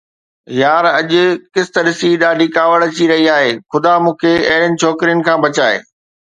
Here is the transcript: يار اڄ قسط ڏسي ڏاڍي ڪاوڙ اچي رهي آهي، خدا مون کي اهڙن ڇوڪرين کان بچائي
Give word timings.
يار 0.61 0.85
اڄ 0.99 1.11
قسط 1.53 1.75
ڏسي 1.85 2.09
ڏاڍي 2.21 2.47
ڪاوڙ 2.57 2.79
اچي 2.87 3.05
رهي 3.11 3.27
آهي، 3.37 3.51
خدا 3.71 3.93
مون 4.03 4.13
کي 4.21 4.33
اهڙن 4.51 4.71
ڇوڪرين 4.81 5.19
کان 5.29 5.37
بچائي 5.49 5.79